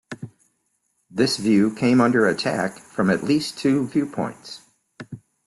This 1.11 1.37
view 1.37 1.75
came 1.75 2.01
under 2.01 2.25
attack 2.25 2.79
from 2.79 3.11
at 3.11 3.23
least 3.23 3.59
two 3.59 3.87
viewpoints. 3.87 4.61